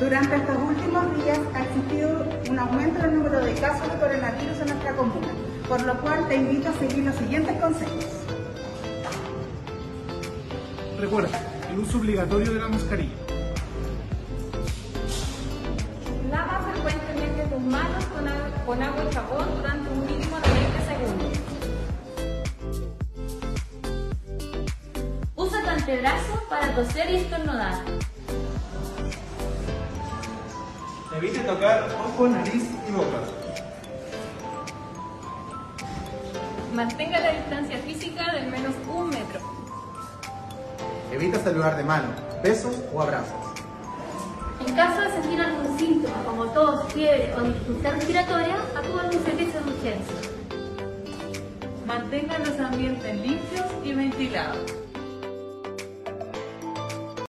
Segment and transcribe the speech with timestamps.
[0.00, 4.60] Durante estos últimos días ha existido un aumento en el número de casos de coronavirus
[4.60, 5.28] en nuestra comuna,
[5.68, 8.06] por lo cual te invito a seguir los siguientes consejos.
[10.98, 11.38] Recuerda,
[11.70, 13.14] el uso obligatorio de la mascarilla.
[16.30, 18.04] Lava frecuentemente tus manos
[18.66, 21.38] con agua y jabón durante un mínimo de 20 segundos.
[25.36, 27.74] Usa tu antebrazo para toser y estornudar.
[31.24, 33.16] Evite tocar ojos, nariz y boca.
[36.74, 39.40] Mantenga la distancia física de menos un metro.
[41.10, 42.08] Evita saludar de mano,
[42.42, 43.32] besos o abrazos.
[44.68, 49.24] En caso de sentir algún síntoma como tos, fiebre o dificultad respiratoria, acuda a un
[49.24, 50.30] servicio de urgencia.
[51.86, 54.83] Mantengan los ambientes limpios y ventilados.